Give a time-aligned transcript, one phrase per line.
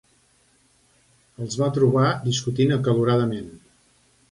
[1.45, 3.55] Els va trobar discutint acaloradament.